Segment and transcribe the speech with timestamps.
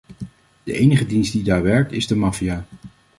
[0.63, 2.65] De enige dienst die daar werkt, is de maffia.